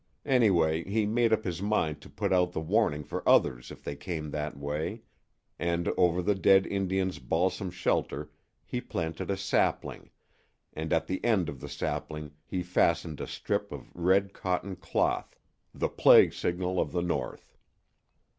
Anyway, 0.25 0.83
he 0.85 1.05
made 1.05 1.31
up 1.31 1.43
his 1.43 1.61
mind 1.61 2.01
to 2.01 2.09
put 2.09 2.33
out 2.33 2.53
the 2.53 2.59
warning 2.59 3.03
for 3.03 3.21
others 3.29 3.69
if 3.69 3.83
they 3.83 3.95
came 3.95 4.31
that 4.31 4.57
way, 4.57 5.03
and 5.59 5.89
over 5.89 6.23
the 6.23 6.33
dead 6.33 6.65
Indian's 6.65 7.19
balsam 7.19 7.69
shelter 7.69 8.31
he 8.65 8.81
planted 8.81 9.29
a 9.29 9.37
sapling, 9.37 10.09
and 10.73 10.91
at 10.91 11.05
the 11.05 11.23
end 11.23 11.47
of 11.49 11.59
the 11.59 11.69
sapling 11.69 12.31
he 12.47 12.63
fastened 12.63 13.21
a 13.21 13.27
strip 13.27 13.71
of 13.71 13.95
red 13.95 14.33
cotton 14.33 14.75
cloth 14.75 15.37
the 15.71 15.87
plague 15.87 16.33
signal 16.33 16.79
of 16.79 16.93
the 16.93 17.03
north. 17.03 17.55